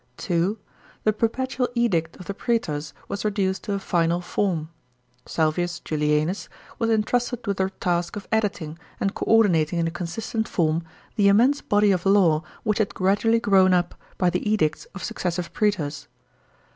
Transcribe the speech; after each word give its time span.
(2) 0.17 0.57
The 1.03 1.13
Perpetual 1.13 1.69
Edict 1.75 2.17
of 2.17 2.25
the 2.25 2.33
praetors 2.33 2.91
was 3.07 3.23
reduced 3.23 3.61
to 3.65 3.73
a 3.73 3.77
final 3.77 4.19
form. 4.19 4.69
Salvius 5.27 5.79
Julianus 5.79 6.49
was 6.79 6.89
entrusted 6.89 7.45
with 7.45 7.57
the 7.57 7.71
frisk 7.79 8.15
of 8.15 8.27
editing, 8.31 8.79
and 8.99 9.13
co 9.13 9.25
ordinating 9.27 9.77
in 9.77 9.87
a 9.87 9.91
consistent 9.91 10.47
form, 10.47 10.81
the 11.17 11.27
immense 11.27 11.61
body 11.61 11.91
of 11.91 12.03
law 12.07 12.41
which 12.63 12.79
had 12.79 12.95
gradually 12.95 13.39
grown 13.39 13.75
up. 13.75 13.93
by 14.17 14.31
the 14.31 14.41
edicts 14.49 14.85
of 14.95 15.03
successive 15.03 15.53
prsetors. 15.53 16.07